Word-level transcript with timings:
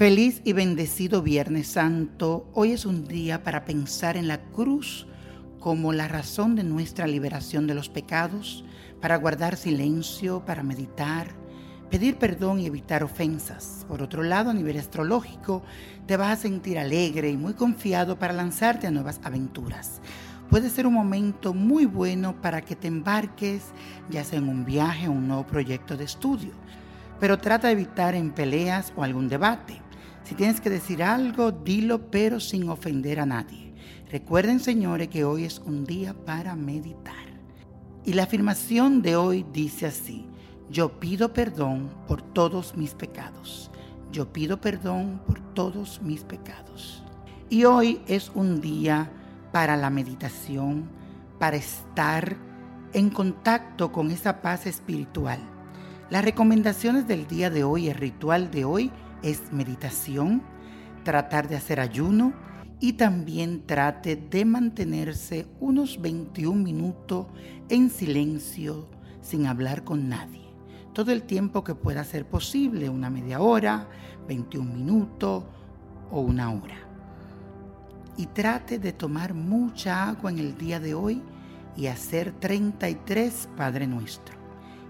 Feliz 0.00 0.40
y 0.46 0.54
bendecido 0.54 1.20
Viernes 1.20 1.66
Santo. 1.66 2.48
Hoy 2.54 2.72
es 2.72 2.86
un 2.86 3.06
día 3.06 3.42
para 3.42 3.66
pensar 3.66 4.16
en 4.16 4.28
la 4.28 4.40
cruz 4.40 5.06
como 5.58 5.92
la 5.92 6.08
razón 6.08 6.56
de 6.56 6.64
nuestra 6.64 7.06
liberación 7.06 7.66
de 7.66 7.74
los 7.74 7.90
pecados, 7.90 8.64
para 9.02 9.16
guardar 9.16 9.58
silencio, 9.58 10.42
para 10.46 10.62
meditar, 10.62 11.26
pedir 11.90 12.16
perdón 12.16 12.60
y 12.60 12.66
evitar 12.66 13.04
ofensas. 13.04 13.84
Por 13.88 14.00
otro 14.00 14.22
lado, 14.22 14.48
a 14.48 14.54
nivel 14.54 14.78
astrológico, 14.78 15.62
te 16.06 16.16
vas 16.16 16.30
a 16.30 16.40
sentir 16.40 16.78
alegre 16.78 17.28
y 17.28 17.36
muy 17.36 17.52
confiado 17.52 18.18
para 18.18 18.32
lanzarte 18.32 18.86
a 18.86 18.90
nuevas 18.90 19.20
aventuras. 19.22 20.00
Puede 20.48 20.70
ser 20.70 20.86
un 20.86 20.94
momento 20.94 21.52
muy 21.52 21.84
bueno 21.84 22.40
para 22.40 22.62
que 22.62 22.74
te 22.74 22.88
embarques, 22.88 23.64
ya 24.08 24.24
sea 24.24 24.38
en 24.38 24.48
un 24.48 24.64
viaje 24.64 25.08
o 25.08 25.12
un 25.12 25.28
nuevo 25.28 25.46
proyecto 25.46 25.98
de 25.98 26.04
estudio, 26.04 26.52
pero 27.20 27.36
trata 27.36 27.66
de 27.66 27.74
evitar 27.74 28.14
en 28.14 28.30
peleas 28.30 28.94
o 28.96 29.04
algún 29.04 29.28
debate. 29.28 29.82
Si 30.24 30.34
tienes 30.34 30.60
que 30.60 30.70
decir 30.70 31.02
algo, 31.02 31.50
dilo, 31.50 32.10
pero 32.10 32.40
sin 32.40 32.68
ofender 32.68 33.20
a 33.20 33.26
nadie. 33.26 33.72
Recuerden, 34.10 34.60
señores, 34.60 35.08
que 35.08 35.24
hoy 35.24 35.44
es 35.44 35.60
un 35.60 35.84
día 35.84 36.14
para 36.14 36.56
meditar. 36.56 37.14
Y 38.04 38.14
la 38.14 38.24
afirmación 38.24 39.02
de 39.02 39.16
hoy 39.16 39.44
dice 39.52 39.86
así, 39.86 40.26
yo 40.70 41.00
pido 41.00 41.32
perdón 41.32 41.90
por 42.06 42.22
todos 42.22 42.76
mis 42.76 42.94
pecados. 42.94 43.70
Yo 44.12 44.32
pido 44.32 44.60
perdón 44.60 45.20
por 45.26 45.40
todos 45.54 46.00
mis 46.02 46.22
pecados. 46.24 47.02
Y 47.48 47.64
hoy 47.64 48.00
es 48.06 48.30
un 48.34 48.60
día 48.60 49.10
para 49.52 49.76
la 49.76 49.90
meditación, 49.90 50.88
para 51.38 51.56
estar 51.56 52.36
en 52.92 53.10
contacto 53.10 53.92
con 53.92 54.10
esa 54.10 54.40
paz 54.42 54.66
espiritual. 54.66 55.40
Las 56.08 56.24
recomendaciones 56.24 57.06
del 57.06 57.26
día 57.26 57.50
de 57.50 57.64
hoy, 57.64 57.88
el 57.88 57.94
ritual 57.94 58.50
de 58.50 58.64
hoy, 58.64 58.90
es 59.22 59.52
meditación, 59.52 60.42
tratar 61.04 61.48
de 61.48 61.56
hacer 61.56 61.80
ayuno 61.80 62.32
y 62.80 62.94
también 62.94 63.66
trate 63.66 64.16
de 64.16 64.44
mantenerse 64.44 65.46
unos 65.60 66.00
21 66.00 66.62
minutos 66.62 67.26
en 67.68 67.90
silencio 67.90 68.88
sin 69.20 69.46
hablar 69.46 69.84
con 69.84 70.08
nadie. 70.08 70.40
Todo 70.94 71.12
el 71.12 71.22
tiempo 71.22 71.62
que 71.62 71.74
pueda 71.74 72.02
ser 72.04 72.26
posible, 72.26 72.88
una 72.88 73.10
media 73.10 73.40
hora, 73.40 73.88
21 74.26 74.74
minutos 74.74 75.44
o 76.10 76.20
una 76.20 76.50
hora. 76.50 76.76
Y 78.16 78.26
trate 78.26 78.78
de 78.78 78.92
tomar 78.92 79.34
mucha 79.34 80.08
agua 80.08 80.30
en 80.30 80.38
el 80.38 80.56
día 80.56 80.80
de 80.80 80.94
hoy 80.94 81.22
y 81.76 81.86
hacer 81.86 82.32
33 82.32 83.48
Padre 83.56 83.86
Nuestro. 83.86 84.34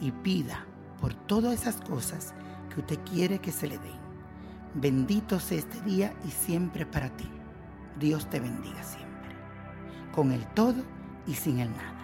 Y 0.00 0.10
pida 0.10 0.66
por 1.00 1.14
todas 1.14 1.54
esas 1.54 1.76
cosas 1.76 2.34
que 2.72 2.80
usted 2.80 2.98
quiere 3.10 3.38
que 3.38 3.52
se 3.52 3.68
le 3.68 3.78
den. 3.78 4.03
Bendito 4.74 5.38
sea 5.38 5.58
este 5.58 5.80
día 5.82 6.12
y 6.26 6.30
siempre 6.30 6.84
para 6.84 7.08
ti. 7.16 7.28
Dios 7.98 8.28
te 8.28 8.40
bendiga 8.40 8.82
siempre. 8.82 9.30
Con 10.12 10.32
el 10.32 10.44
todo 10.48 10.82
y 11.26 11.34
sin 11.34 11.60
el 11.60 11.70
nada. 11.70 12.03